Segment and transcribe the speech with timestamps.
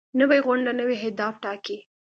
[0.19, 1.77] نوې غونډه نوي اهداف ټاکي